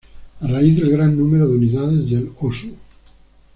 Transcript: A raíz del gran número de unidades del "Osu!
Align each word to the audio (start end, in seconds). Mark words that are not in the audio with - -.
A 0.39 0.47
raíz 0.47 0.77
del 0.77 0.89
gran 0.89 1.15
número 1.15 1.47
de 1.47 1.57
unidades 1.57 2.09
del 2.09 2.31
"Osu! 2.39 2.75